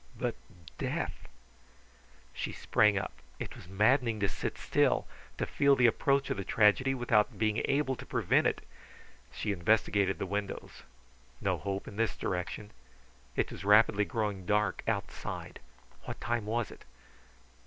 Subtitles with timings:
[0.17, 0.33] But
[0.79, 1.27] death!
[2.33, 3.13] She sprang up.
[3.37, 5.05] It was maddening to sit still,
[5.37, 8.65] to feel the approach of the tragedy without being able to prevent it.
[9.31, 10.81] She investigated the windows.
[11.39, 12.71] No hope in this direction.
[13.35, 15.59] It was rapidly growing dark outside.
[16.05, 16.83] What time was it?